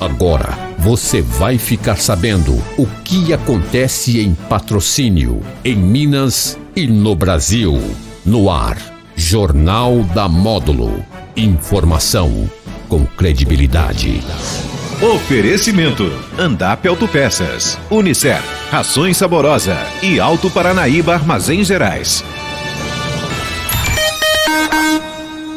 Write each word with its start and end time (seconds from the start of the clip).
Agora 0.00 0.56
você 0.78 1.20
vai 1.20 1.58
ficar 1.58 1.96
sabendo 1.96 2.54
o 2.78 2.86
que 3.04 3.34
acontece 3.34 4.18
em 4.18 4.34
patrocínio, 4.34 5.42
em 5.62 5.76
Minas 5.76 6.58
e 6.74 6.86
no 6.86 7.14
Brasil. 7.14 7.78
No 8.24 8.50
ar, 8.50 8.78
Jornal 9.14 10.02
da 10.14 10.26
Módulo. 10.26 11.04
Informação 11.36 12.50
com 12.88 13.04
credibilidade. 13.04 14.22
Oferecimento: 15.02 16.10
Andap 16.38 16.88
Autopeças, 16.88 17.78
Unicef, 17.90 18.42
Rações 18.70 19.18
Saborosa 19.18 19.76
e 20.02 20.18
Alto 20.18 20.50
Paranaíba 20.50 21.12
Armazéns 21.12 21.66
Gerais. 21.66 22.24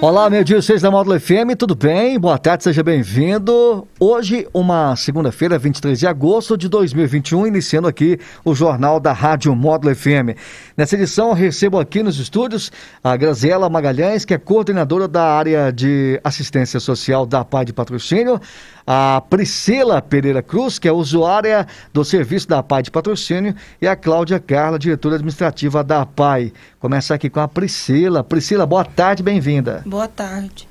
Olá, 0.06 0.30
meu 0.30 0.44
dia 0.44 0.62
6 0.62 0.82
da 0.82 0.92
Módulo 0.92 1.18
FM, 1.18 1.56
tudo 1.58 1.76
bem? 1.76 2.20
Boa 2.20 2.38
tarde, 2.38 2.66
seja 2.66 2.84
bem-vindo. 2.84 3.88
Hoje, 3.98 4.46
uma 4.54 4.98
segunda-feira, 4.98 5.58
23 5.58 5.98
de 5.98 6.06
agosto 6.06 6.58
de 6.58 6.68
2021, 6.68 7.48
iniciando 7.48 7.88
aqui 7.88 8.20
o 8.44 8.54
Jornal 8.54 9.00
da 9.00 9.14
Rádio 9.14 9.56
Módulo 9.56 9.96
FM. 9.96 10.36
Nessa 10.76 10.96
edição, 10.96 11.32
recebo 11.32 11.80
aqui 11.80 12.04
nos 12.04 12.20
estúdios 12.20 12.70
a 13.02 13.16
Graziela 13.16 13.70
Magalhães, 13.70 14.26
que 14.26 14.34
é 14.34 14.38
coordenadora 14.38 15.08
da 15.08 15.24
área 15.24 15.72
de 15.72 16.20
assistência 16.22 16.82
social 16.82 17.26
da 17.26 17.46
PAI 17.46 17.64
de 17.64 17.72
Patrocínio, 17.72 18.42
a 18.86 19.22
Priscila 19.30 20.02
Pereira 20.02 20.42
Cruz, 20.42 20.78
que 20.78 20.88
é 20.88 20.92
usuária 20.92 21.66
do 21.94 22.04
serviço 22.04 22.48
da 22.48 22.62
PAI 22.62 22.84
de 22.84 22.92
Patrocínio, 22.92 23.56
e 23.82 23.88
a 23.88 23.96
Cláudia 23.96 24.40
Carla, 24.40 24.78
diretora 24.78 25.16
administrativa 25.16 25.84
da 25.84 26.06
PAI. 26.06 26.52
Começar 26.80 27.16
aqui 27.16 27.30
com 27.30 27.40
a 27.40 27.48
Priscila. 27.48 28.24
Priscila, 28.24 28.66
boa 28.66 28.86
tarde, 28.86 29.24
bem-vinda. 29.24 29.82
Boa 29.86 30.08
tarde. 30.08 30.68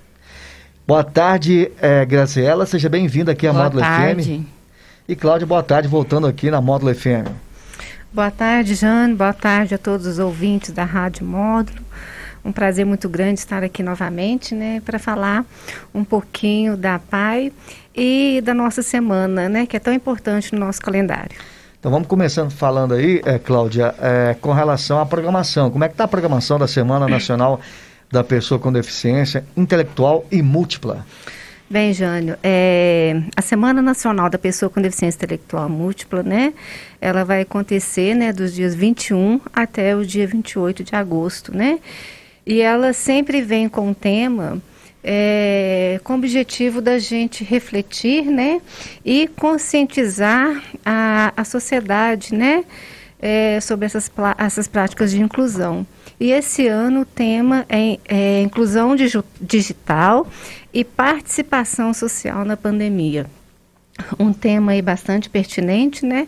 Boa 0.87 1.05
tarde, 1.05 1.71
é, 1.81 2.05
Graciela. 2.05 2.67
Seja 2.67 2.89
bem-vinda 2.89 3.33
aqui 3.33 3.47
à 3.47 3.53
boa 3.53 3.65
Módulo 3.65 3.83
tarde. 3.83 4.23
FM. 4.23 4.47
E 5.09 5.17
Cláudia, 5.17 5.47
boa 5.47 5.63
tarde, 5.63 5.89
voltando 5.89 6.27
aqui 6.27 6.51
na 6.51 6.61
Módulo 6.61 6.95
FM. 6.95 7.29
Boa 8.13 8.31
tarde, 8.31 8.75
Jane. 8.75 9.15
Boa 9.15 9.33
tarde 9.33 9.75
a 9.75 9.79
todos 9.79 10.07
os 10.07 10.19
ouvintes 10.19 10.71
da 10.71 10.85
Rádio 10.85 11.25
Módulo. 11.25 11.82
Um 12.45 12.51
prazer 12.53 12.85
muito 12.85 13.09
grande 13.09 13.39
estar 13.41 13.63
aqui 13.63 13.83
novamente, 13.83 14.55
né, 14.55 14.83
para 14.85 14.99
falar 14.99 15.45
um 15.95 16.05
pouquinho 16.05 16.77
da 16.77 16.99
PAI 16.99 17.53
e 17.95 18.41
da 18.45 18.53
nossa 18.53 18.83
semana, 18.83 19.49
né, 19.49 19.67
que 19.67 19.77
é 19.77 19.81
tão 19.81 19.93
importante 19.93 20.53
no 20.53 20.59
nosso 20.59 20.81
calendário. 20.81 21.37
Então 21.79 21.91
vamos 21.91 22.07
começando 22.07 22.51
falando 22.51 22.95
aí, 22.95 23.21
é, 23.25 23.39
Cláudia, 23.39 23.95
é, 24.01 24.37
com 24.41 24.53
relação 24.53 25.01
à 25.01 25.07
programação. 25.07 25.71
Como 25.71 25.83
é 25.83 25.89
que 25.89 25.95
está 25.95 26.05
a 26.05 26.09
programação 26.09 26.59
da 26.59 26.69
Semana 26.69 27.09
Nacional 27.09 27.61
da 28.11 28.23
pessoa 28.23 28.59
com 28.61 28.73
deficiência 28.73 29.45
intelectual 29.57 30.25
e 30.31 30.43
múltipla? 30.43 31.05
Bem, 31.73 31.95
Jânio, 31.95 32.37
é, 32.43 33.23
a 33.35 33.41
Semana 33.41 33.81
Nacional 33.81 34.29
da 34.29 34.37
Pessoa 34.37 34.69
com 34.69 34.83
Deficiência 34.83 35.17
Intelectual 35.17 35.71
Múltipla, 35.71 36.23
né? 36.23 36.53
Ela 37.01 37.25
vai 37.25 37.41
acontecer, 37.41 38.15
né, 38.15 38.31
dos 38.31 38.53
dias 38.53 38.75
21 38.75 39.41
até 39.55 39.97
o 39.97 40.05
dia 40.05 40.27
28 40.27 40.85
de 40.85 40.95
agosto, 40.95 41.57
né? 41.57 41.79
E 42.45 42.61
ela 42.61 42.93
sempre 42.93 43.41
vem 43.41 43.69
com 43.69 43.91
o 43.91 43.95
tema 43.95 44.61
é, 45.03 46.01
com 46.05 46.13
o 46.13 46.17
objetivo 46.17 46.81
da 46.81 46.99
gente 46.99 47.43
refletir, 47.43 48.25
né? 48.25 48.61
E 49.05 49.27
conscientizar 49.29 50.63
a, 50.85 51.33
a 51.37 51.45
sociedade, 51.45 52.35
né? 52.35 52.65
É, 53.21 53.61
sobre 53.61 53.87
essas, 53.87 54.11
essas 54.37 54.67
práticas 54.67 55.13
de 55.13 55.21
inclusão. 55.21 55.87
E 56.19 56.33
esse 56.33 56.67
ano 56.67 57.03
o 57.03 57.05
tema 57.05 57.65
é, 57.69 57.99
é 58.09 58.43
inclusão 58.43 58.97
digital 59.41 60.27
e 60.75 60.85
participação 60.85 61.95
social 61.95 62.45
na 62.45 62.57
pandemia. 62.57 63.27
Um 64.19 64.33
tema 64.33 64.73
aí 64.73 64.83
bastante 64.83 65.31
pertinente, 65.31 66.05
né, 66.05 66.27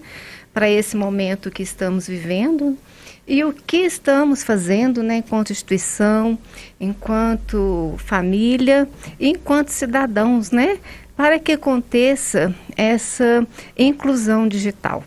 para 0.52 0.70
esse 0.70 0.96
momento 0.96 1.50
que 1.50 1.64
estamos 1.64 2.06
vivendo. 2.06 2.78
E 3.26 3.42
o 3.42 3.52
que 3.52 3.78
estamos 3.78 4.44
fazendo, 4.44 5.02
né, 5.02 5.16
enquanto 5.16 5.50
instituição, 5.50 6.38
enquanto 6.78 7.94
família, 7.98 8.86
enquanto 9.18 9.68
cidadãos, 9.68 10.50
né, 10.50 10.78
para 11.16 11.38
que 11.38 11.52
aconteça 11.52 12.54
essa 12.76 13.46
inclusão 13.78 14.46
digital. 14.46 15.02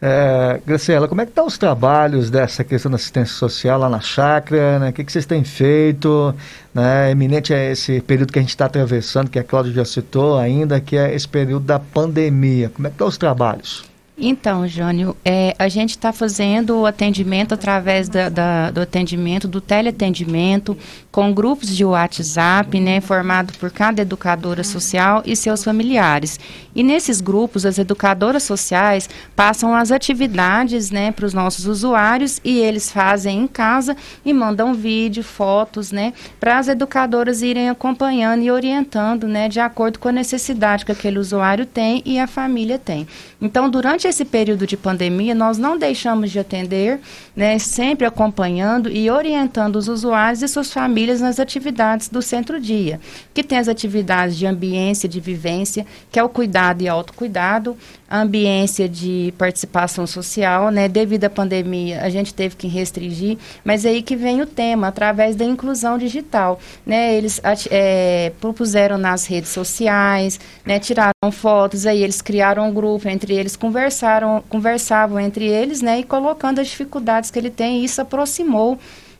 É, 0.00 0.60
Graciela, 0.64 1.08
como 1.08 1.20
é 1.20 1.24
que 1.24 1.30
estão 1.30 1.44
tá 1.44 1.48
os 1.48 1.58
trabalhos 1.58 2.30
dessa 2.30 2.62
questão 2.62 2.90
da 2.90 2.94
assistência 2.96 3.34
social 3.34 3.80
lá 3.80 3.88
na 3.88 4.00
chácara? 4.00 4.78
Né? 4.78 4.90
O 4.90 4.92
que, 4.92 5.02
que 5.02 5.10
vocês 5.10 5.26
têm 5.26 5.42
feito? 5.42 6.32
Né? 6.72 7.10
Eminente 7.10 7.52
é 7.52 7.72
esse 7.72 8.00
período 8.00 8.32
que 8.32 8.38
a 8.38 8.42
gente 8.42 8.50
está 8.50 8.66
atravessando, 8.66 9.28
que 9.28 9.38
a 9.38 9.44
Cláudia 9.44 9.72
já 9.72 9.84
citou 9.84 10.38
ainda, 10.38 10.80
que 10.80 10.96
é 10.96 11.12
esse 11.12 11.26
período 11.26 11.64
da 11.64 11.80
pandemia. 11.80 12.70
Como 12.70 12.86
é 12.86 12.90
que 12.90 12.94
estão 12.94 13.06
tá 13.06 13.10
os 13.10 13.18
trabalhos? 13.18 13.84
Então, 14.20 14.66
Jânio, 14.66 15.16
é, 15.24 15.54
a 15.56 15.68
gente 15.68 15.90
está 15.90 16.12
fazendo 16.12 16.80
o 16.80 16.86
atendimento 16.86 17.54
através 17.54 18.08
da, 18.08 18.28
da, 18.28 18.68
do 18.72 18.80
atendimento, 18.80 19.46
do 19.46 19.60
teleatendimento, 19.60 20.76
com 21.12 21.32
grupos 21.32 21.68
de 21.68 21.84
WhatsApp, 21.84 22.80
né, 22.80 23.00
formado 23.00 23.52
por 23.60 23.70
cada 23.70 24.02
educadora 24.02 24.64
social 24.64 25.22
e 25.24 25.36
seus 25.36 25.62
familiares. 25.62 26.38
E 26.74 26.82
nesses 26.82 27.20
grupos, 27.20 27.64
as 27.64 27.78
educadoras 27.78 28.42
sociais 28.42 29.08
passam 29.36 29.72
as 29.72 29.92
atividades, 29.92 30.90
né, 30.90 31.12
para 31.12 31.24
os 31.24 31.32
nossos 31.32 31.66
usuários 31.66 32.40
e 32.44 32.58
eles 32.58 32.90
fazem 32.90 33.42
em 33.42 33.46
casa 33.46 33.96
e 34.24 34.32
mandam 34.32 34.74
vídeo, 34.74 35.22
fotos, 35.22 35.92
né, 35.92 36.12
para 36.40 36.58
as 36.58 36.66
educadoras 36.66 37.40
irem 37.40 37.68
acompanhando 37.68 38.42
e 38.42 38.50
orientando, 38.50 39.28
né, 39.28 39.48
de 39.48 39.60
acordo 39.60 40.00
com 40.00 40.08
a 40.08 40.12
necessidade 40.12 40.84
que 40.84 40.90
aquele 40.90 41.20
usuário 41.20 41.64
tem 41.64 42.02
e 42.04 42.18
a 42.18 42.26
família 42.26 42.80
tem. 42.80 43.06
Então, 43.40 43.70
durante 43.70 44.07
esse 44.08 44.24
período 44.24 44.66
de 44.66 44.76
pandemia, 44.76 45.34
nós 45.34 45.58
não 45.58 45.78
deixamos 45.78 46.30
de 46.30 46.38
atender, 46.38 47.00
né, 47.36 47.58
sempre 47.58 48.06
acompanhando 48.06 48.90
e 48.90 49.10
orientando 49.10 49.76
os 49.76 49.88
usuários 49.88 50.42
e 50.42 50.48
suas 50.48 50.72
famílias 50.72 51.20
nas 51.20 51.38
atividades 51.38 52.08
do 52.08 52.22
centro-dia, 52.22 53.00
que 53.32 53.44
tem 53.44 53.58
as 53.58 53.68
atividades 53.68 54.36
de 54.36 54.46
ambiência, 54.46 55.08
de 55.08 55.20
vivência, 55.20 55.86
que 56.10 56.18
é 56.18 56.24
o 56.24 56.28
cuidado 56.28 56.82
e 56.82 56.88
autocuidado, 56.88 57.76
a 58.08 58.20
ambiência 58.20 58.88
de 58.88 59.34
participação 59.36 60.06
social, 60.06 60.70
né, 60.70 60.88
devido 60.88 61.24
à 61.24 61.30
pandemia, 61.30 62.00
a 62.02 62.08
gente 62.08 62.32
teve 62.32 62.56
que 62.56 62.66
restringir, 62.66 63.36
mas 63.64 63.84
é 63.84 63.90
aí 63.90 64.02
que 64.02 64.16
vem 64.16 64.40
o 64.40 64.46
tema, 64.46 64.88
através 64.88 65.36
da 65.36 65.44
inclusão 65.44 65.98
digital, 65.98 66.58
né, 66.86 67.14
eles 67.14 67.40
é, 67.70 68.32
propuseram 68.40 68.96
nas 68.96 69.26
redes 69.26 69.50
sociais, 69.50 70.40
né, 70.64 70.78
tiraram 70.78 71.12
fotos, 71.30 71.84
aí 71.84 72.02
eles 72.02 72.22
criaram 72.22 72.68
um 72.68 72.72
grupo, 72.72 73.08
entre 73.08 73.34
eles 73.34 73.56
conversaram, 73.56 74.42
conversavam 74.48 75.20
entre 75.20 75.46
eles, 75.46 75.82
né, 75.82 76.00
e 76.00 76.04
colocando 76.04 76.60
as 76.60 76.68
dificuldades 76.68 77.30
que 77.30 77.38
ele 77.38 77.50
tem, 77.50 77.80
e 77.80 77.84
isso 77.84 78.00
aproximou 78.00 78.78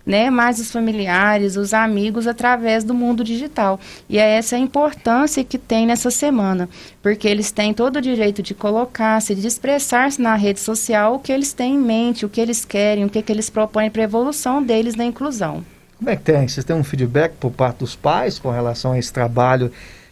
né, 0.08 0.30
mais 0.30 0.58
os 0.58 0.72
familiares, 0.72 1.54
os 1.56 1.74
amigos 1.74 2.26
através 2.26 2.82
do 2.82 2.94
mundo 2.94 3.22
digital. 3.22 3.78
E 4.08 4.16
é 4.16 4.38
essa 4.38 4.56
a 4.56 4.58
importância 4.58 5.44
que 5.44 5.58
tem 5.58 5.86
nessa 5.86 6.10
semana, 6.10 6.66
porque 7.02 7.28
eles 7.28 7.50
têm 7.50 7.74
todo 7.74 7.96
o 7.96 8.00
direito 8.00 8.42
de 8.42 8.54
colocar-se, 8.54 9.34
de 9.34 9.46
expressar-se 9.46 10.18
na 10.22 10.34
rede 10.34 10.60
social 10.60 11.16
o 11.16 11.18
que 11.18 11.30
eles 11.30 11.52
têm 11.52 11.74
em 11.74 11.78
mente, 11.78 12.24
o 12.24 12.28
que 12.30 12.40
eles 12.40 12.64
querem, 12.64 13.04
o 13.04 13.10
que, 13.10 13.20
que 13.20 13.30
eles 13.30 13.50
propõem 13.50 13.90
para 13.90 14.00
a 14.00 14.04
evolução 14.04 14.62
deles 14.62 14.94
na 14.96 15.04
inclusão. 15.04 15.62
Como 15.98 16.08
é 16.08 16.16
que 16.16 16.22
tem? 16.22 16.48
Vocês 16.48 16.64
têm 16.64 16.76
um 16.76 16.84
feedback 16.84 17.34
por 17.34 17.50
parte 17.50 17.80
dos 17.80 17.94
pais 17.94 18.38
com 18.38 18.50
relação 18.50 18.92
a 18.92 18.98
esse 18.98 19.12
trabalho 19.12 19.70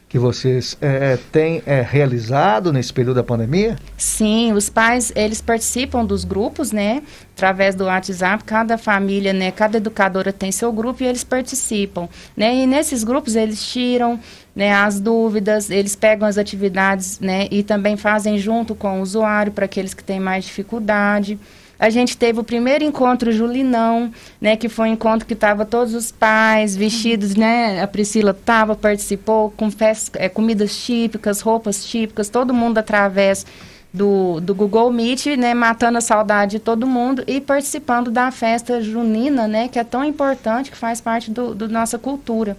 que 0.09 0.19
vocês 0.19 0.77
é, 0.81 1.19
têm 1.33 1.63
é, 1.67 1.83
realizado 1.83 2.73
nesse 2.73 2.93
período 2.93 3.17
da 3.17 3.25
pandemia? 3.25 3.77
Sim, 3.97 4.53
os 4.53 4.69
pais 4.69 5.13
eles 5.17 5.41
participam 5.41 6.05
dos 6.05 6.25
grupos, 6.25 6.71
né? 6.71 7.03
Através 7.35 7.75
do 7.75 7.85
WhatsApp, 7.85 8.45
cada 8.45 8.79
família, 8.79 9.33
né? 9.33 9.51
Cada 9.51 9.79
educadora 9.79 10.33
tem 10.33 10.53
seu 10.53 10.73
grupo 10.73 11.03
e 11.03 11.07
eles 11.07 11.25
participam, 11.25 12.09
né? 12.37 12.55
E 12.55 12.67
nesses 12.67 13.03
grupos 13.03 13.35
eles 13.35 13.65
tiram 13.67 14.21
né, 14.55 14.73
as 14.73 14.99
dúvidas, 15.01 15.69
eles 15.69 15.95
pegam 15.95 16.27
as 16.27 16.39
atividades, 16.39 17.19
né? 17.19 17.49
E 17.51 17.63
também 17.63 17.97
fazem 17.97 18.39
junto 18.39 18.75
com 18.75 19.01
o 19.01 19.03
usuário 19.03 19.53
para 19.53 19.67
aqueles 19.67 19.93
que 19.93 20.05
têm 20.05 20.21
mais 20.21 20.45
dificuldade. 20.45 21.39
A 21.79 21.91
gente 21.91 22.17
teve 22.17 22.41
o 22.41 22.45
primeiro 22.45 22.85
encontro 22.85 23.31
Julinão, 23.31 24.11
né, 24.41 24.57
que 24.57 24.69
foi 24.69 24.89
um 24.89 24.93
encontro 24.93 25.27
que 25.27 25.35
estava 25.35 25.67
todos 25.67 25.95
os 25.95 26.11
pais 26.11 26.75
vestidos, 26.75 27.35
né? 27.35 27.83
A 27.83 27.87
Priscila 27.87 28.31
estava, 28.31 28.75
participou 28.75 29.51
com 29.51 29.71
festas, 29.71 30.11
é, 30.21 30.29
comidas 30.29 30.75
típicas, 30.77 31.43
roupas 31.43 31.85
típicas, 31.85 32.31
todo 32.31 32.55
mundo 32.55 32.79
através 32.79 33.45
do, 33.93 34.41
do 34.41 34.55
Google 34.55 34.91
Meet, 34.91 35.37
né, 35.37 35.55
matando 35.55 35.99
a 35.99 36.01
saudade 36.01 36.53
de 36.53 36.59
todo 36.59 36.87
mundo 36.87 37.25
e 37.27 37.41
participando 37.41 38.11
da 38.11 38.31
festa 38.31 38.83
junina, 38.83 39.47
né, 39.47 39.69
que 39.69 39.79
é 39.79 39.85
tão 39.85 40.05
importante, 40.05 40.71
que 40.71 40.77
faz 40.77 41.01
parte 41.01 41.31
do, 41.31 41.55
do 41.55 41.69
nossa 41.69 41.99
cultura. 41.99 42.57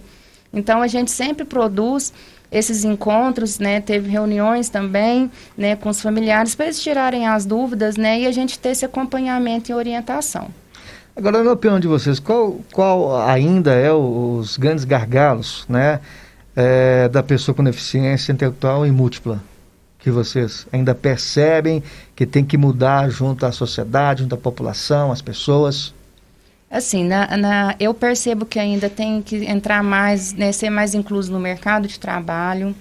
Então 0.52 0.80
a 0.80 0.86
gente 0.86 1.10
sempre 1.10 1.44
produz 1.44 2.12
esses 2.50 2.84
encontros, 2.84 3.58
né, 3.58 3.80
teve 3.80 4.08
reuniões 4.10 4.68
também, 4.68 5.30
né, 5.56 5.76
com 5.76 5.88
os 5.88 6.00
familiares 6.00 6.54
para 6.54 6.66
eles 6.66 6.82
tirarem 6.82 7.26
as 7.26 7.44
dúvidas, 7.44 7.96
né, 7.96 8.20
e 8.20 8.26
a 8.26 8.32
gente 8.32 8.58
ter 8.58 8.70
esse 8.70 8.84
acompanhamento 8.84 9.70
e 9.70 9.74
orientação. 9.74 10.48
Agora, 11.14 11.42
na 11.42 11.52
opinião 11.52 11.80
de 11.80 11.88
vocês, 11.88 12.18
qual, 12.18 12.60
qual 12.72 13.20
ainda 13.26 13.72
é 13.72 13.92
os 13.92 14.56
grandes 14.56 14.84
gargalos, 14.84 15.66
né, 15.68 16.00
é, 16.56 17.08
da 17.08 17.22
pessoa 17.22 17.54
com 17.54 17.62
deficiência 17.62 18.32
intelectual 18.32 18.86
e 18.86 18.90
múltipla? 18.90 19.42
Que 19.98 20.10
vocês 20.10 20.66
ainda 20.72 20.94
percebem 20.94 21.82
que 22.14 22.24
tem 22.24 22.44
que 22.44 22.56
mudar 22.56 23.10
junto 23.10 23.44
à 23.44 23.52
sociedade, 23.52 24.22
junto 24.22 24.34
à 24.34 24.38
população, 24.38 25.10
às 25.10 25.20
pessoas? 25.20 25.92
Assim, 26.70 27.02
na, 27.02 27.34
na, 27.36 27.74
eu 27.80 27.94
percebo 27.94 28.44
que 28.44 28.58
ainda 28.58 28.90
tem 28.90 29.22
que 29.22 29.36
entrar 29.46 29.82
mais, 29.82 30.34
né, 30.34 30.52
ser 30.52 30.68
mais 30.68 30.94
incluso 30.94 31.32
no 31.32 31.40
mercado 31.40 31.88
de 31.88 31.98
trabalho, 31.98 32.74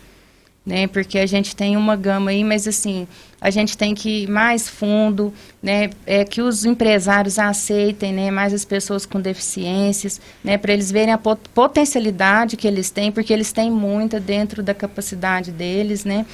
né, 0.66 0.88
porque 0.88 1.18
a 1.18 1.25
gente 1.25 1.56
tem 1.56 1.78
uma 1.78 1.95
gama 1.95 2.31
aí, 2.31 2.44
mas 2.44 2.68
assim, 2.68 3.07
a 3.39 3.50
gente 3.50 3.78
tem 3.78 3.95
que 3.95 4.24
ir 4.24 4.30
mais 4.30 4.68
fundo, 4.68 5.34
né, 5.63 5.89
é, 6.06 6.25
que 6.25 6.42
os 6.42 6.66
empresários 6.66 7.39
aceitem, 7.39 8.12
né, 8.12 8.30
mais 8.30 8.54
as 8.54 8.66
pessoas 8.66 9.06
com 9.06 9.22
deficiências, 9.22 10.19
né, 10.44 10.57
para 10.57 10.74
eles 10.74 10.92
verem 10.92 11.13
a 11.13 11.18
pot 11.18 11.39
potencialidade 11.54 12.57
que 12.57 12.68
eles 12.68 12.89
têm, 12.89 13.10
porque 13.10 13.31
eles 13.31 13.54
têm 13.54 13.72
muita 13.72 14.19
dentro 14.19 14.62
da 14.62 14.74
capacidade 14.74 15.50
deles, 15.50 16.04
né. 16.04 16.25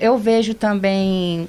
Eu 0.00 0.18
vejo 0.18 0.54
também 0.54 1.48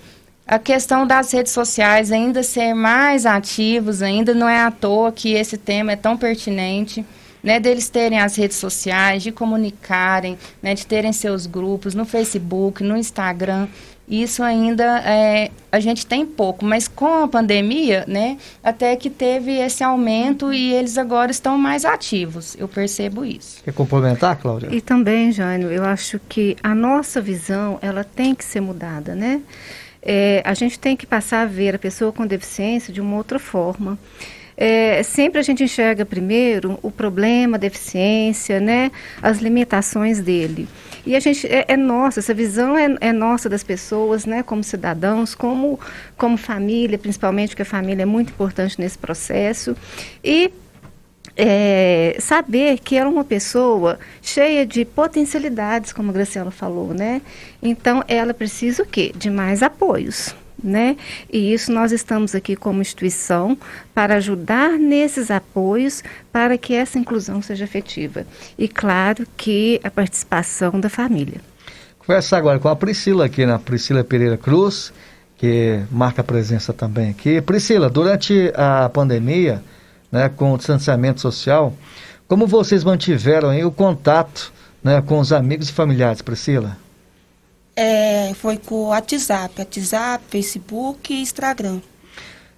a 0.50 0.58
questão 0.58 1.06
das 1.06 1.32
redes 1.32 1.52
sociais 1.52 2.12
ainda 2.12 2.42
ser 2.42 2.74
mais 2.74 3.24
ativos, 3.24 4.02
ainda 4.02 4.34
não 4.34 4.50
é 4.50 4.60
à 4.60 4.72
toa 4.72 5.12
que 5.12 5.34
esse 5.34 5.60
tema 5.60 5.92
é 5.92 5.96
tão 5.96 6.18
pertinente. 6.18 7.06
Né, 7.42 7.58
deles 7.58 7.88
terem 7.88 8.20
as 8.20 8.36
redes 8.36 8.58
sociais, 8.58 9.24
de 9.24 9.32
comunicarem, 9.32 10.38
né, 10.62 10.74
de 10.74 10.86
terem 10.86 11.14
seus 11.14 11.46
grupos 11.46 11.96
no 11.96 12.04
Facebook, 12.04 12.84
no 12.84 12.98
Instagram. 12.98 13.66
Isso 14.10 14.44
ainda 14.44 15.00
é, 15.06 15.50
a 15.72 15.80
gente 15.80 16.06
tem 16.06 16.26
pouco, 16.26 16.66
mas 16.66 16.90
com 16.90 17.24
a 17.24 17.28
pandemia, 17.30 18.04
né, 18.10 18.38
até 18.62 18.94
que 18.98 19.10
teve 19.10 19.54
esse 19.54 19.82
aumento 19.82 20.52
e 20.52 20.74
eles 20.74 20.98
agora 20.98 21.32
estão 21.32 21.58
mais 21.58 21.86
ativos. 21.86 22.58
Eu 22.60 22.68
percebo 22.68 23.24
isso. 23.24 23.64
Quer 23.64 23.74
complementar, 23.74 24.36
Cláudia? 24.36 24.68
E 24.70 24.82
também, 24.82 25.32
Jânio, 25.32 25.72
eu 25.72 25.86
acho 25.86 26.20
que 26.28 26.58
a 26.62 26.76
nossa 26.76 27.22
visão 27.22 27.80
ela 27.82 28.04
tem 28.04 28.36
que 28.36 28.44
ser 28.44 28.60
mudada, 28.60 29.16
né? 29.16 29.42
É, 30.02 30.42
a 30.46 30.54
gente 30.54 30.80
tem 30.80 30.96
que 30.96 31.06
passar 31.06 31.42
a 31.42 31.46
ver 31.46 31.76
a 31.76 31.80
pessoa 31.80 32.12
com 32.12 32.26
deficiência 32.26 32.94
de 32.94 33.02
uma 33.02 33.16
outra 33.18 33.40
forma. 33.40 33.98
É, 34.62 35.02
sempre 35.04 35.40
a 35.40 35.42
gente 35.42 35.64
enxerga 35.64 36.06
primeiro 36.06 36.78
o 36.82 36.92
problema, 36.92 37.56
a 37.56 37.60
deficiência, 37.60 38.60
né, 38.60 38.92
as 39.22 39.40
limitações 39.40 40.20
dele. 40.20 40.68
E 41.06 41.16
a 41.16 41.20
gente 41.20 41.48
é, 41.48 41.64
é 41.66 41.78
nossa, 41.78 42.20
essa 42.20 42.34
visão 42.34 42.78
é, 42.78 42.94
é, 43.00 43.14
nossa 43.14 43.48
das 43.48 43.64
pessoas, 43.64 44.26
né, 44.26 44.44
como 44.44 44.62
cidadãos, 44.62 45.34
como, 45.34 45.80
como 46.18 46.36
família, 46.36 46.98
principalmente, 46.98 47.52
porque 47.52 47.62
a 47.62 47.66
família 47.66 48.04
é 48.04 48.06
muito 48.06 48.32
importante 48.32 48.80
nesse 48.80 48.98
processo. 48.98 49.78
E 50.22 50.52
é, 51.42 52.18
saber 52.20 52.80
que 52.80 52.98
era 52.98 53.08
uma 53.08 53.24
pessoa 53.24 53.98
cheia 54.22 54.66
de 54.66 54.84
potencialidades, 54.84 55.94
como 55.94 56.10
a 56.10 56.14
Graciela 56.14 56.52
falou, 56.52 56.94
né? 56.94 57.22
Então, 57.64 58.04
ela 58.10 58.34
precisa 58.34 58.84
o 58.84 58.86
quê? 58.86 59.14
De 59.16 59.30
mais 59.30 59.64
apoios. 59.64 60.36
Né? 60.62 60.98
E 61.32 61.54
isso 61.54 61.72
nós 61.72 61.94
estamos 61.94 62.36
aqui 62.36 62.54
como 62.54 62.82
instituição 62.82 63.58
para 63.96 64.16
ajudar 64.16 64.72
nesses 64.72 65.32
apoios 65.32 66.04
para 66.34 66.58
que 66.58 66.74
essa 66.74 67.00
inclusão 67.00 67.42
seja 67.42 67.64
efetiva. 67.64 68.26
E 68.58 68.68
claro 68.68 69.26
que 69.38 69.80
a 69.86 69.90
participação 69.90 70.78
da 70.78 70.90
família. 70.90 71.40
Conversar 71.98 72.40
agora 72.40 72.60
com 72.60 72.68
a 72.68 72.76
Priscila 72.76 73.28
aqui, 73.28 73.46
na 73.46 73.54
né? 73.54 73.62
Priscila 73.64 74.04
Pereira 74.04 74.36
Cruz, 74.36 74.92
que 75.38 75.80
marca 75.90 76.20
a 76.20 76.26
presença 76.26 76.74
também 76.74 77.12
aqui. 77.12 77.40
Priscila, 77.40 77.90
durante 77.90 78.52
a 78.54 78.90
pandemia, 78.90 79.64
né, 80.12 80.30
com 80.30 80.54
o 80.54 80.58
distanciamento 80.58 81.22
social. 81.22 81.74
Como 82.28 82.46
vocês 82.46 82.84
mantiveram 82.84 83.50
o 83.64 83.72
contato 83.72 84.52
né, 84.84 85.02
com 85.02 85.20
os 85.20 85.34
amigos 85.34 85.70
e 85.70 85.74
familiares, 85.74 86.22
Priscila? 86.22 86.78
É, 87.76 88.34
foi 88.36 88.58
com 88.58 88.76
o 88.76 88.88
WhatsApp, 88.88 89.56
WhatsApp, 89.58 90.24
Facebook 90.30 91.14
e 91.14 91.22
Instagram. 91.22 91.80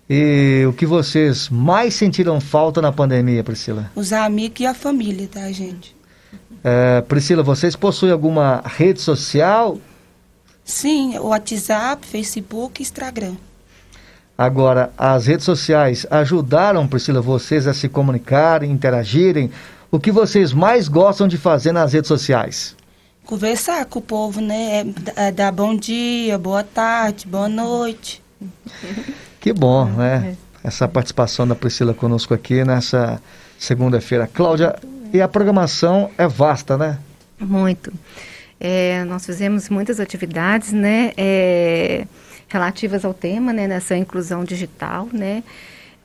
E 0.10 0.66
o 0.68 0.74
que 0.74 0.86
vocês 0.86 1.48
mais 1.48 1.94
sentiram 1.94 2.42
falta 2.42 2.82
na 2.82 2.92
pandemia, 2.92 3.44
Priscila? 3.44 3.92
Os 3.96 4.12
amigos 4.12 4.60
e 4.60 4.66
a 4.66 4.74
família 4.74 5.28
da 5.28 5.42
tá, 5.42 5.52
gente. 5.52 5.96
É, 6.64 7.02
Priscila, 7.02 7.42
vocês 7.42 7.76
possuem 7.76 8.12
alguma 8.12 8.62
rede 8.66 9.00
social? 9.00 9.78
Sim, 10.66 11.18
o 11.18 11.28
WhatsApp, 11.28 12.06
Facebook 12.06 12.82
e 12.82 12.84
Instagram. 12.84 13.36
Agora, 14.42 14.92
as 14.98 15.28
redes 15.28 15.46
sociais 15.46 16.08
ajudaram, 16.10 16.88
Priscila, 16.88 17.22
vocês 17.22 17.68
a 17.68 17.76
se 17.76 17.88
comunicarem, 17.88 18.72
interagirem. 18.72 19.52
O 19.92 20.00
que 20.00 20.12
vocês 20.12 20.52
mais 20.52 20.88
gostam 20.88 21.28
de 21.28 21.38
fazer 21.38 21.72
nas 21.72 21.94
redes 21.94 22.08
sociais? 22.08 22.76
Conversar 23.24 23.86
com 23.86 24.00
o 24.00 24.02
povo, 24.02 24.42
né? 24.42 24.84
É, 25.16 25.28
é 25.28 25.32
dar 25.32 25.52
bom 25.52 25.76
dia, 25.76 26.40
boa 26.40 26.64
tarde, 26.64 27.28
boa 27.28 27.48
noite. 27.48 28.20
Que 29.40 29.54
bom, 29.54 29.86
né? 29.86 30.36
Essa 30.64 30.88
participação 30.88 31.48
da 31.48 31.54
Priscila 31.54 31.94
conosco 31.94 32.34
aqui 32.34 32.64
nessa 32.64 33.22
segunda-feira. 33.60 34.26
Cláudia, 34.26 34.76
e 35.14 35.22
a 35.22 35.28
programação 35.28 36.10
é 36.18 36.28
vasta, 36.28 36.80
né? 36.80 36.98
Muito. 37.40 37.94
É, 38.60 39.04
nós 39.04 39.24
fizemos 39.24 39.70
muitas 39.70 40.00
atividades, 40.00 40.74
né? 40.74 41.12
É 41.16 42.08
relativas 42.52 43.06
ao 43.06 43.14
tema, 43.14 43.54
né, 43.54 43.68
nessa 43.68 43.96
inclusão 43.96 44.44
digital, 44.44 45.08
né? 45.12 45.44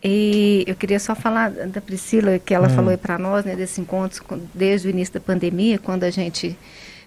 E 0.03 0.65
eu 0.67 0.77
queria 0.77 1.01
só 1.01 1.15
falar 1.15 1.51
da 1.51 1.81
Priscila, 1.81 2.39
que 2.39 2.55
ela 2.55 2.69
hum. 2.69 2.75
falou 2.75 2.97
para 2.99 3.19
nós, 3.19 3.45
né, 3.45 3.57
desse 3.57 3.81
encontro 3.81 4.23
desde 4.55 4.89
o 4.89 4.91
início 4.91 5.15
da 5.15 5.21
pandemia, 5.21 5.79
quando 5.79 6.05
a 6.05 6.11
gente 6.11 6.57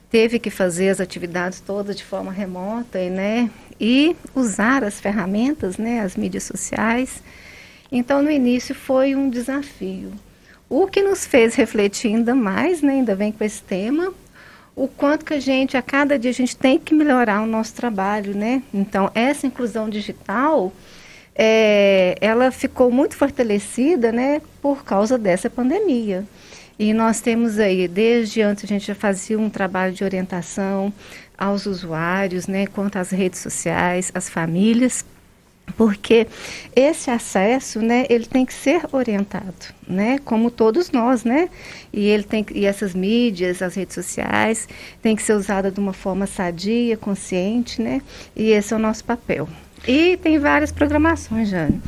teve 0.09 0.39
que 0.39 0.50
fazer 0.50 0.89
as 0.89 1.00
atividades 1.00 1.59
todas 1.59 1.95
de 1.95 2.03
forma 2.03 2.31
remota, 2.31 3.00
e, 3.00 3.09
né, 3.09 3.50
e 3.80 4.15
usar 4.36 4.83
as 4.83 5.00
ferramentas, 5.00 5.77
né, 5.77 6.01
as 6.01 6.15
mídias 6.15 6.44
sociais. 6.44 7.24
Então, 7.92 8.21
no 8.21 8.30
início 8.30 8.75
foi 8.75 9.15
um 9.15 9.30
desafio. 9.30 10.12
O 10.68 10.88
que 10.88 11.01
nos 11.01 11.25
fez 11.25 11.56
refletir 11.56 12.07
ainda 12.07 12.35
mais, 12.35 12.81
né, 12.81 12.94
ainda 12.94 13.15
bem 13.15 13.31
com 13.31 13.44
esse 13.44 13.62
tema, 13.62 14.13
o 14.75 14.88
quanto 14.88 15.25
que 15.25 15.33
a 15.33 15.39
gente, 15.39 15.75
a 15.75 15.81
cada 15.81 16.18
dia, 16.18 16.31
a 16.31 16.33
gente 16.33 16.56
tem 16.56 16.80
que 16.80 16.94
melhorar 16.94 17.42
o 17.42 17.45
nosso 17.45 17.74
trabalho, 17.74 18.36
né? 18.36 18.63
Então, 18.74 19.12
essa 19.13 19.45
inclusão 19.45 19.89
digital, 19.89 20.71
é, 21.36 22.16
ela 22.19 22.51
ficou 22.51 22.92
muito 22.92 23.16
fortalecida, 23.16 24.12
né, 24.12 24.42
por 24.62 24.83
causa 24.83 25.18
dessa 25.18 25.50
pandemia. 25.50 26.25
E 26.77 26.94
nós 26.94 27.19
temos 27.21 27.60
aí, 27.60 27.88
desde 27.88 28.42
antes, 28.42 28.63
a 28.63 28.68
gente 28.68 28.88
já 28.88 28.95
fazia 28.95 29.38
um 29.38 29.50
trabalho 29.50 29.94
de 29.94 30.04
orientação 30.04 30.94
aos 31.38 31.66
usuários, 31.66 32.48
né, 32.48 32.68
quanto 32.68 32.98
às 32.98 33.10
redes 33.10 33.39
sociais, 33.39 34.12
às 34.13 34.30
famílias, 34.30 35.06
porque 35.80 36.28
esse 36.76 37.09
acesso, 37.09 37.81
né, 37.81 38.06
ele 38.09 38.26
tem 38.26 38.45
que 38.45 38.54
ser 38.54 38.81
orientado, 38.92 39.54
né, 39.88 40.19
como 40.26 40.52
todos 40.52 40.92
nós, 40.92 41.24
né, 41.24 41.48
e 41.94 42.06
ele 42.06 42.24
tem 42.24 42.45
e 42.54 42.66
essas 42.66 42.94
mídias, 42.94 43.62
as 43.62 43.76
redes 43.76 43.95
sociais, 43.95 44.68
tem 45.02 45.16
que 45.16 45.24
ser 45.24 45.36
usada 45.36 45.71
de 45.71 45.80
uma 45.80 45.94
forma 45.94 46.28
sadia, 46.28 46.98
consciente, 46.98 47.81
né, 47.81 48.02
e 48.36 48.52
esse 48.52 48.74
é 48.74 48.76
o 48.76 48.80
nosso 48.80 49.06
papel. 49.06 49.48
E 49.88 50.18
tem 50.18 50.38
várias 50.38 50.69
programações, 50.69 51.48
Jane. 51.48 51.81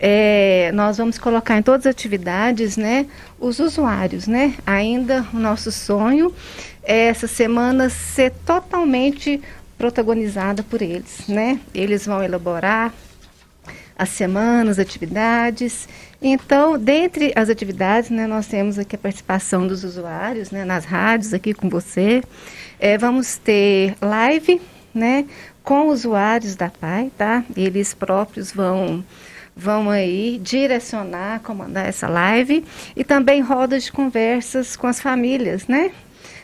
É, 0.00 0.72
nós 0.74 0.98
vamos 0.98 1.16
colocar 1.16 1.56
em 1.56 1.62
todas 1.62 1.86
as 1.86 1.92
atividades, 1.92 2.76
né, 2.76 3.06
os 3.38 3.60
usuários, 3.60 4.26
né, 4.26 4.54
ainda 4.66 5.24
o 5.32 5.38
nosso 5.38 5.70
sonho 5.70 6.34
é 6.82 7.06
essa 7.06 7.28
semana 7.28 7.88
ser 7.88 8.32
totalmente 8.44 9.40
protagonizada 9.78 10.64
por 10.64 10.82
eles, 10.82 11.28
né, 11.28 11.60
eles 11.72 12.04
vão 12.04 12.20
elaborar 12.20 12.92
as 13.98 14.10
semanas, 14.10 14.78
atividades. 14.78 15.88
Então, 16.22 16.78
dentre 16.78 17.32
as 17.34 17.50
atividades, 17.50 18.10
né, 18.10 18.26
nós 18.26 18.46
temos 18.46 18.78
aqui 18.78 18.94
a 18.94 18.98
participação 18.98 19.66
dos 19.66 19.82
usuários, 19.82 20.52
né, 20.52 20.64
nas 20.64 20.84
rádios 20.84 21.34
aqui 21.34 21.52
com 21.52 21.68
você. 21.68 22.22
É, 22.78 22.96
vamos 22.96 23.36
ter 23.36 23.96
live, 24.00 24.60
né, 24.94 25.26
com 25.64 25.88
usuários 25.88 26.54
da 26.54 26.70
PAI, 26.70 27.10
tá? 27.18 27.44
Eles 27.56 27.92
próprios 27.92 28.52
vão 28.52 29.04
vão 29.54 29.90
aí 29.90 30.38
direcionar, 30.40 31.40
comandar 31.40 31.88
essa 31.88 32.06
live 32.06 32.64
e 32.94 33.02
também 33.02 33.40
rodas 33.40 33.84
de 33.84 33.92
conversas 33.92 34.76
com 34.76 34.86
as 34.86 35.00
famílias, 35.00 35.66
né? 35.66 35.90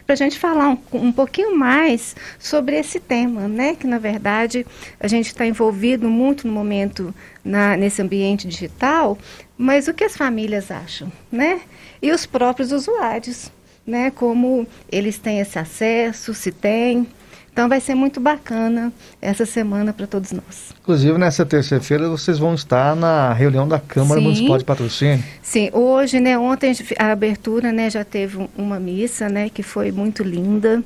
Para 0.06 0.12
a 0.12 0.16
gente 0.16 0.38
falar 0.38 0.68
um, 0.68 0.78
um 0.92 1.12
pouquinho 1.12 1.56
mais 1.56 2.14
sobre 2.38 2.78
esse 2.78 3.00
tema, 3.00 3.48
né? 3.48 3.74
Que 3.74 3.86
na 3.86 3.98
verdade 3.98 4.66
a 5.00 5.08
gente 5.08 5.26
está 5.26 5.46
envolvido 5.46 6.08
muito 6.08 6.46
no 6.46 6.52
momento 6.52 7.14
na, 7.44 7.76
nesse 7.76 8.02
ambiente 8.02 8.46
digital, 8.46 9.18
mas 9.56 9.88
o 9.88 9.94
que 9.94 10.04
as 10.04 10.16
famílias 10.16 10.70
acham, 10.70 11.10
né? 11.30 11.60
E 12.02 12.10
os 12.10 12.26
próprios 12.26 12.72
usuários, 12.72 13.50
né? 13.86 14.10
Como 14.10 14.66
eles 14.90 15.18
têm 15.18 15.40
esse 15.40 15.58
acesso, 15.58 16.34
se 16.34 16.52
têm, 16.52 17.06
Então 17.54 17.68
vai 17.68 17.80
ser 17.80 17.94
muito 17.94 18.18
bacana 18.18 18.92
essa 19.22 19.46
semana 19.46 19.92
para 19.92 20.08
todos 20.08 20.32
nós. 20.32 20.74
Inclusive, 20.82 21.16
nessa 21.16 21.46
terça-feira, 21.46 22.08
vocês 22.08 22.36
vão 22.36 22.52
estar 22.52 22.96
na 22.96 23.32
reunião 23.32 23.68
da 23.68 23.78
Câmara 23.78 24.20
Sim. 24.20 24.26
Municipal 24.26 24.58
de 24.58 24.64
Patrocínio. 24.64 25.24
Sim, 25.40 25.70
hoje, 25.72 26.18
né, 26.18 26.36
ontem 26.36 26.72
a 26.98 27.12
abertura, 27.12 27.70
né, 27.70 27.88
já 27.88 28.04
teve 28.04 28.48
uma 28.58 28.80
missa, 28.80 29.28
né, 29.28 29.48
que 29.48 29.62
foi 29.62 29.92
muito 29.92 30.24
linda. 30.24 30.82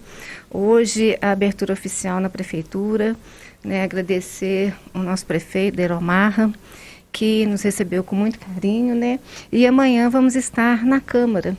Hoje 0.51 1.17
a 1.23 1.31
abertura 1.31 1.73
oficial 1.73 2.21
na 2.21 2.29
prefeitura, 2.29 3.17
né, 3.65 3.83
agradecer 3.83 4.75
o 4.93 4.99
nosso 4.99 5.25
prefeito, 5.25 5.77
Deromarra, 5.77 6.53
que 7.11 7.47
nos 7.47 7.63
recebeu 7.63 8.05
com 8.05 8.15
muito 8.15 8.39
carinho, 8.39 8.95
né? 8.95 9.19
E 9.51 9.67
amanhã 9.67 10.11
vamos 10.11 10.37
estar 10.37 10.85
na 10.85 11.01
Câmara, 11.01 11.57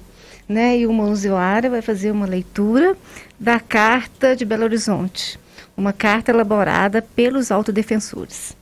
né? 0.49 0.79
E 0.79 0.87
uma 0.87 1.03
usuária 1.03 1.69
vai 1.69 1.81
fazer 1.81 2.09
uma 2.09 2.25
leitura 2.25 2.97
da 3.39 3.59
Carta 3.59 4.35
de 4.35 4.43
Belo 4.43 4.63
Horizonte, 4.63 5.39
uma 5.77 5.93
carta 5.93 6.31
elaborada 6.31 7.01
pelos 7.01 7.51
autodefensores. 7.51 8.57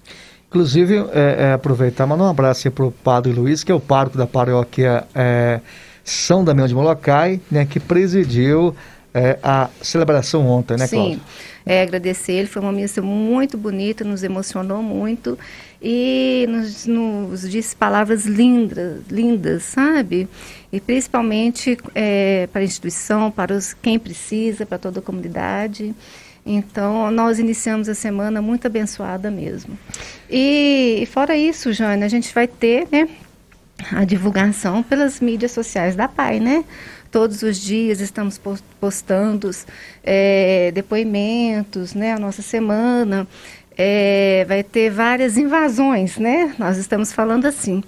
Inclusive, 0.49 0.97
é, 1.13 1.35
é, 1.49 1.53
aproveitar, 1.53 2.05
mandar 2.05 2.25
um 2.25 2.29
abraço 2.29 2.69
para 2.71 2.85
o 2.85 2.91
Padre 2.91 3.33
Luiz, 3.33 3.63
que 3.63 3.71
é 3.71 3.75
o 3.75 3.79
pároco 3.79 4.17
da 4.17 4.27
paróquia 4.27 5.05
é, 5.15 5.59
São 6.03 6.43
Damião 6.43 6.67
de 6.67 6.75
Molokai, 6.75 7.39
né, 7.49 7.65
que 7.65 7.79
presidiu 7.79 8.75
é, 9.13 9.37
a 9.43 9.69
celebração 9.81 10.47
ontem, 10.47 10.77
né, 10.77 10.87
Cláudia? 10.87 11.15
Sim, 11.15 11.21
é, 11.65 11.81
agradecer 11.81 12.33
ele, 12.33 12.47
foi 12.47 12.61
uma 12.61 12.71
missa 12.71 13.01
muito 13.01 13.57
bonita, 13.57 14.05
nos 14.05 14.23
emocionou 14.23 14.81
muito 14.81 15.37
e 15.81 16.45
nos, 16.49 16.85
nos 16.85 17.49
disse 17.49 17.75
palavras 17.75 18.25
lindas, 18.25 19.01
lindas, 19.09 19.63
sabe? 19.63 20.27
E 20.71 20.79
principalmente 20.79 21.77
é, 21.93 22.47
para 22.51 22.61
a 22.61 22.65
instituição, 22.65 23.29
para 23.29 23.53
os, 23.53 23.73
quem 23.73 23.99
precisa, 23.99 24.65
para 24.65 24.77
toda 24.77 24.99
a 24.99 25.03
comunidade. 25.03 25.93
Então, 26.45 27.11
nós 27.11 27.39
iniciamos 27.39 27.89
a 27.89 27.93
semana 27.93 28.41
muito 28.41 28.65
abençoada 28.67 29.29
mesmo. 29.29 29.77
E, 30.29 30.99
e 31.01 31.05
fora 31.05 31.35
isso, 31.35 31.73
Jane, 31.73 32.03
a 32.03 32.07
gente 32.07 32.33
vai 32.33 32.47
ter, 32.47 32.87
né, 32.91 33.07
a 33.91 34.03
divulgação 34.05 34.81
pelas 34.81 35.19
mídias 35.19 35.51
sociais 35.51 35.95
da 35.95 36.07
PAI, 36.07 36.39
né? 36.39 36.63
Todos 37.11 37.41
os 37.41 37.57
dias 37.57 38.01
estamos 38.01 38.39
postando 38.79 39.49
é, 40.03 40.71
depoimentos, 40.73 41.93
né? 41.93 42.13
A 42.13 42.19
nossa 42.19 42.41
semana 42.41 43.27
é, 43.77 44.43
vai 44.47 44.63
ter 44.63 44.89
várias 44.89 45.37
invasões, 45.37 46.17
né? 46.17 46.55
Nós 46.57 46.77
estamos 46.77 47.13
falando 47.13 47.45
assim, 47.45 47.83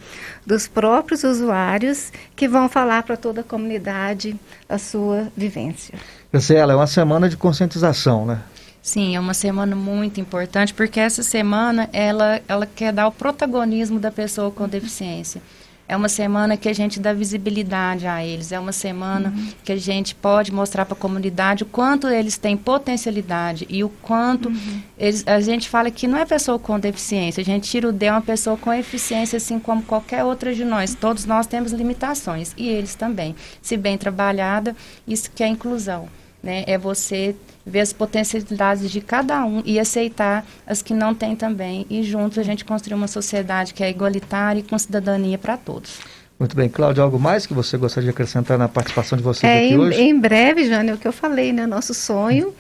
dos 0.46 0.68
próprios 0.68 1.24
usuários 1.24 2.12
que 2.36 2.48
vão 2.48 2.70
falar 2.70 3.04
para 3.04 3.18
toda 3.18 3.42
a 3.42 3.44
comunidade 3.44 4.36
a 4.68 4.78
sua 4.78 5.28
vivência. 5.36 5.98
Marcela, 6.32 6.74
é 6.74 6.76
uma 6.76 6.88
semana 6.88 7.28
de 7.28 7.36
conscientização, 7.36 8.26
né? 8.26 8.40
Sim, 8.82 9.16
é 9.16 9.20
uma 9.20 9.34
semana 9.34 9.76
muito 9.76 10.22
importante, 10.22 10.74
porque 10.74 11.00
essa 11.00 11.22
semana 11.22 11.90
ela, 11.92 12.40
ela 12.48 12.66
quer 12.66 12.94
dar 12.94 13.08
o 13.08 13.12
protagonismo 13.12 14.00
da 14.00 14.12
pessoa 14.12 14.52
com 14.52 14.68
deficiência. 14.68 15.42
É 15.90 15.98
uma 15.98 16.08
semana 16.08 16.56
que 16.56 16.70
a 16.70 16.74
gente 16.74 17.00
dá 17.00 17.12
visibilidade 17.14 18.06
a 18.06 18.24
eles. 18.24 18.52
É 18.52 18.60
uma 18.60 18.72
semana 18.72 19.34
uhum. 19.36 19.50
que 19.64 19.72
a 19.72 19.76
gente 19.76 20.14
pode 20.14 20.54
mostrar 20.54 20.86
para 20.86 20.94
a 20.94 20.98
comunidade 20.98 21.64
o 21.64 21.66
quanto 21.66 22.08
eles 22.08 22.38
têm 22.38 22.56
potencialidade 22.56 23.66
e 23.68 23.84
o 23.84 23.90
quanto 23.90 24.50
uhum. 24.50 24.82
eles, 25.00 25.24
a 25.26 25.42
gente 25.42 25.68
fala 25.68 25.90
que 25.90 26.08
não 26.08 26.20
é 26.20 26.26
pessoa 26.26 26.60
com 26.60 26.80
deficiência. 26.80 27.42
A 27.42 27.44
gente 27.44 27.68
tira 27.68 27.90
o 27.90 27.92
D 27.92 28.06
é 28.06 28.12
uma 28.12 28.22
pessoa 28.22 28.56
com 28.56 28.72
eficiência, 28.72 29.38
assim 29.38 29.60
como 29.60 29.82
qualquer 29.82 30.24
outra 30.24 30.54
de 30.54 30.64
nós. 30.64 30.94
Todos 30.94 31.26
nós 31.26 31.48
temos 31.48 31.72
limitações 31.72 32.54
e 32.56 32.68
eles 32.68 32.94
também. 32.94 33.36
Se 33.60 33.76
bem 33.76 33.98
trabalhada, 33.98 34.76
isso 35.08 35.32
que 35.34 35.44
é 35.44 35.48
inclusão. 35.48 36.08
Né? 36.44 36.64
É 36.68 36.78
você 36.78 37.36
ver 37.70 37.82
as 37.82 37.94
potencialidades 37.94 38.90
de 38.92 39.02
cada 39.02 39.46
um 39.46 39.62
e 39.66 39.80
aceitar 39.80 40.46
as 40.68 40.82
que 40.82 40.94
não 40.94 41.14
tem 41.14 41.36
também. 41.36 41.86
E 41.90 42.04
juntos 42.04 42.38
a 42.38 42.44
gente 42.44 42.66
construir 42.66 42.96
uma 42.96 43.08
sociedade 43.08 43.74
que 43.74 43.84
é 43.84 43.90
igualitária 43.90 44.60
e 44.60 44.64
com 44.64 44.78
cidadania 44.78 45.38
para 45.38 45.56
todos. 45.56 46.00
Muito 46.40 46.56
bem. 46.56 46.70
Cláudia, 46.70 47.04
algo 47.04 47.20
mais 47.20 47.46
que 47.46 47.54
você 47.54 47.76
gostaria 47.76 48.06
de 48.06 48.12
acrescentar 48.12 48.58
na 48.58 48.70
participação 48.70 49.18
de 49.18 49.24
vocês 49.24 49.44
é, 49.44 49.58
aqui 49.58 49.74
em, 49.74 49.78
hoje? 49.78 50.02
Em 50.02 50.18
breve, 50.18 50.70
Jane, 50.70 50.92
é 50.92 50.94
o 50.94 50.98
que 50.98 51.06
eu 51.06 51.12
falei, 51.12 51.52
né? 51.52 51.68
Nosso 51.68 51.94
sonho 51.94 52.54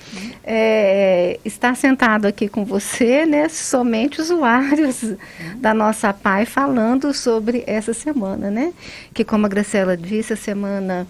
é 0.43 1.39
estar 1.45 1.77
sentado 1.77 2.25
aqui 2.25 2.49
com 2.49 2.65
você, 2.65 3.25
né? 3.25 3.47
Somente 3.47 4.19
usuários 4.19 5.13
da 5.55 5.73
nossa 5.73 6.11
PAI 6.11 6.45
falando 6.45 7.13
sobre 7.13 7.63
essa 7.65 7.93
semana, 7.93 8.51
né? 8.51 8.73
Que 9.13 9.23
como 9.23 9.45
a 9.45 9.49
Graciela 9.49 9.95
disse, 9.95 10.33
a 10.33 10.37
semana 10.37 11.07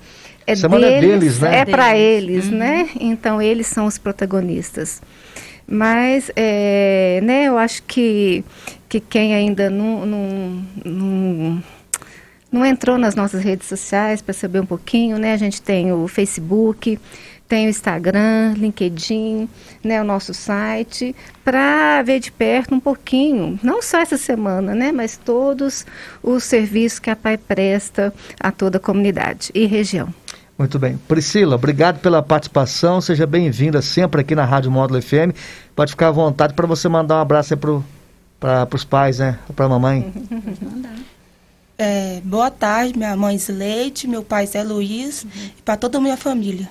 é 0.51 0.55
semana 0.55 0.87
deles, 0.87 1.03
é 1.03 1.07
deles, 1.07 1.39
né? 1.39 1.57
É 1.59 1.65
para 1.65 1.97
eles, 1.97 2.45
uhum. 2.45 2.57
né? 2.57 2.89
Então 2.99 3.41
eles 3.41 3.67
são 3.67 3.85
os 3.85 3.97
protagonistas. 3.97 5.01
Mas, 5.67 6.31
é, 6.35 7.19
né? 7.23 7.45
Eu 7.45 7.57
acho 7.57 7.83
que 7.83 8.43
que 8.87 8.99
quem 8.99 9.35
ainda 9.35 9.69
não, 9.69 10.03
não, 10.03 10.63
não 10.83 11.63
não 12.51 12.65
entrou 12.65 12.97
nas 12.97 13.13
nossas 13.13 13.43
redes 13.43 13.67
sociais 13.67 14.21
para 14.21 14.33
saber 14.33 14.59
um 14.59 14.65
pouquinho, 14.65 15.19
né? 15.19 15.33
A 15.33 15.37
gente 15.37 15.61
tem 15.61 15.91
o 15.91 16.07
Facebook, 16.07 16.97
tem 17.49 17.65
o 17.65 17.69
Instagram, 17.69 18.53
LinkedIn, 18.55 19.49
né, 19.83 19.99
o 19.99 20.03
nosso 20.03 20.35
site, 20.35 21.15
para 21.43 22.03
ver 22.03 22.19
de 22.19 22.31
perto 22.31 22.75
um 22.75 22.79
pouquinho, 22.79 23.59
não 23.63 23.81
só 23.81 23.99
essa 23.99 24.17
semana, 24.17 24.75
né, 24.75 24.91
mas 24.91 25.17
todos 25.17 25.83
os 26.21 26.43
serviços 26.43 26.99
que 26.99 27.09
a 27.09 27.15
PAI 27.15 27.37
presta 27.39 28.13
a 28.39 28.51
toda 28.51 28.77
a 28.77 28.79
comunidade 28.79 29.49
e 29.55 29.65
região. 29.65 30.13
Muito 30.59 30.77
bem. 30.77 30.97
Priscila, 31.07 31.55
obrigado 31.55 32.01
pela 32.01 32.21
participação. 32.21 32.99
Seja 32.99 33.25
bem-vinda 33.25 33.81
sempre 33.81 34.19
aqui 34.19 34.35
na 34.35 34.43
Rádio 34.43 34.69
Módulo 34.69 35.01
FM. 35.01 35.33
Pode 35.73 35.91
ficar 35.91 36.09
à 36.09 36.11
vontade 36.11 36.53
para 36.53 36.67
você 36.67 36.89
mandar 36.89 37.15
um 37.15 37.21
abraço 37.21 37.55
para 37.55 38.67
os 38.75 38.83
pais, 38.83 39.19
né? 39.19 39.39
Para 39.55 39.65
a 39.65 39.69
mamãe. 39.69 40.11
É, 41.81 42.19
boa 42.25 42.51
tarde, 42.51 42.97
minha 42.97 43.15
mãe 43.15 43.39
Leite, 43.47 44.05
meu 44.05 44.21
pai 44.21 44.45
Zé 44.45 44.61
Luiz 44.63 45.23
uhum. 45.23 45.29
e 45.57 45.61
para 45.61 45.77
toda 45.77 45.97
a 45.97 46.01
minha 46.01 46.17
família. 46.17 46.67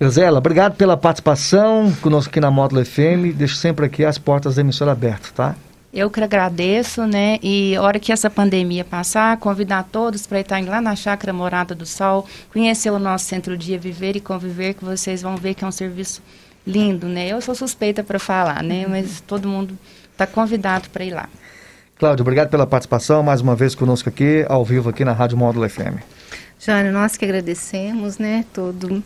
Gisela, 0.00 0.38
obrigado 0.38 0.74
pela 0.74 0.96
participação 0.96 1.92
conosco 2.00 2.30
aqui 2.30 2.40
na 2.40 2.50
Módulo 2.50 2.82
FM. 2.82 3.36
Deixo 3.36 3.56
sempre 3.56 3.84
aqui 3.84 4.02
as 4.02 4.16
portas 4.16 4.54
da 4.54 4.62
emissora 4.62 4.92
abertas, 4.92 5.32
tá? 5.32 5.54
Eu 5.92 6.08
que 6.08 6.22
agradeço, 6.22 7.04
né? 7.04 7.38
E 7.42 7.76
hora 7.76 7.98
que 7.98 8.12
essa 8.12 8.30
pandemia 8.30 8.84
passar, 8.84 9.36
convidar 9.38 9.88
todos 9.90 10.24
para 10.24 10.40
estarem 10.40 10.66
lá 10.66 10.80
na 10.80 10.94
Chácara 10.94 11.32
Morada 11.32 11.74
do 11.74 11.84
Sol, 11.84 12.26
conhecer 12.52 12.90
o 12.90 12.98
nosso 12.98 13.24
Centro 13.24 13.56
Dia 13.58 13.76
Viver 13.76 14.14
e 14.14 14.20
Conviver, 14.20 14.74
que 14.74 14.84
vocês 14.84 15.22
vão 15.22 15.36
ver 15.36 15.54
que 15.54 15.64
é 15.64 15.66
um 15.66 15.72
serviço 15.72 16.22
lindo, 16.64 17.08
né? 17.08 17.26
Eu 17.28 17.40
sou 17.40 17.56
suspeita 17.56 18.04
para 18.04 18.20
falar, 18.20 18.62
né? 18.62 18.84
Uhum. 18.84 18.90
Mas 18.90 19.20
todo 19.20 19.48
mundo 19.48 19.76
está 20.12 20.28
convidado 20.28 20.88
para 20.90 21.04
ir 21.04 21.10
lá. 21.10 21.28
Cláudio, 21.98 22.22
obrigado 22.22 22.50
pela 22.50 22.66
participação 22.66 23.22
mais 23.22 23.40
uma 23.40 23.56
vez 23.56 23.74
conosco 23.74 24.08
aqui, 24.08 24.46
ao 24.48 24.64
vivo 24.64 24.88
aqui 24.88 25.04
na 25.04 25.12
Rádio 25.12 25.36
Módulo 25.36 25.68
FM. 25.68 26.00
Jânio, 26.62 26.92
nós 26.92 27.16
que 27.16 27.24
agradecemos, 27.24 28.18
né, 28.18 28.44
todo 28.52 29.02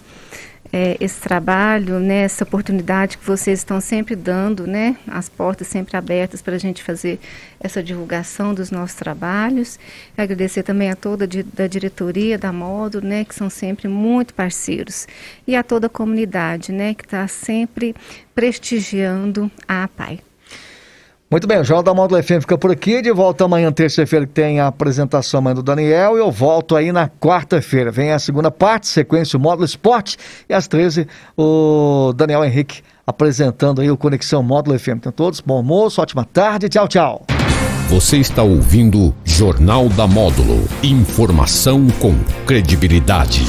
é, 0.73 0.97
esse 0.99 1.21
trabalho, 1.21 2.01
né, 2.01 2.23
essa 2.23 2.43
oportunidade 2.43 3.17
que 3.17 3.25
vocês 3.25 3.61
estão 3.61 3.81
sempre 3.81 4.17
dando, 4.17 4.67
né, 4.67 4.97
as 5.07 5.29
portas 5.29 5.69
sempre 5.69 5.97
abertas 5.97 6.43
para 6.43 6.57
a 6.57 6.59
gente 6.59 6.83
fazer 6.83 7.21
essa 7.61 7.81
divulgação 7.81 8.53
dos 8.53 8.73
nossos 8.73 8.97
trabalhos. 8.97 9.79
Agradecer 10.19 10.65
também 10.65 10.91
a 10.91 10.97
toda 10.97 11.27
a 11.27 11.29
da 11.55 11.69
diretoria 11.69 12.37
da 12.37 12.53
Módulo, 12.53 13.07
né, 13.07 13.25
que 13.25 13.37
são 13.37 13.49
sempre 13.49 13.87
muito 13.87 14.35
parceiros, 14.35 15.07
e 15.47 15.55
a 15.55 15.63
toda 15.63 15.87
a 15.87 15.91
comunidade, 15.91 16.73
né, 16.73 16.93
que 16.93 17.05
está 17.05 17.29
sempre 17.29 17.95
prestigiando 18.35 19.49
a 19.69 19.85
APAI. 19.85 20.19
Muito 21.35 21.49
bem, 21.49 21.59
o 21.59 21.64
Jornal 21.64 21.83
da 21.83 21.93
Módulo 21.93 22.23
FM 22.23 22.43
fica 22.43 22.57
por 22.57 22.71
aqui. 22.71 23.03
De 23.03 23.11
volta 23.11 23.45
amanhã, 23.45 23.73
terça-feira, 23.73 24.25
que 24.25 24.31
tem 24.31 24.61
a 24.61 24.69
apresentação 24.69 25.38
amanhã 25.38 25.57
do 25.57 25.64
Daniel. 25.64 26.17
E 26.17 26.21
eu 26.21 26.31
volto 26.31 26.76
aí 26.76 26.93
na 26.93 27.09
quarta-feira. 27.09 27.91
Vem 27.91 28.12
a 28.12 28.21
segunda 28.21 28.53
parte, 28.53 28.87
sequência 28.87 29.37
o 29.37 29.41
Módulo 29.41 29.64
Esporte. 29.64 30.17
E 30.49 30.55
às 30.55 30.69
13 30.69 31.09
o 31.37 32.12
Daniel 32.14 32.45
Henrique 32.45 32.83
apresentando 33.05 33.81
aí 33.81 33.91
o 33.91 33.97
Conexão 33.97 34.45
Módulo 34.45 34.79
FM. 34.79 34.91
Então, 34.91 35.11
todos, 35.11 35.41
bom 35.41 35.57
almoço, 35.57 36.00
ótima 36.00 36.25
tarde. 36.25 36.69
Tchau, 36.69 36.87
tchau. 36.87 37.26
Você 37.88 38.19
está 38.19 38.45
ouvindo 38.45 39.12
Jornal 39.25 39.88
da 39.88 40.07
Módulo. 40.07 40.69
Informação 40.85 41.88
com 41.99 42.14
credibilidade. 42.47 43.45